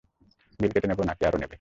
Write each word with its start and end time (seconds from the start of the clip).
বিল 0.59 0.71
কেটে 0.73 0.87
নেবো 0.87 1.03
নাকি 1.03 1.23
আরো 1.25 1.37
নেবে? 1.37 1.49